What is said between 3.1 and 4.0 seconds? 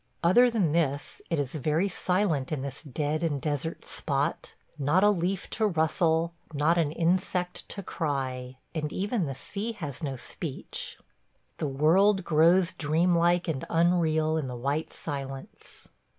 and desert